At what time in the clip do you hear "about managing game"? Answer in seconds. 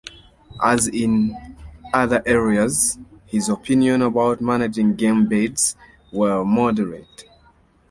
4.03-5.29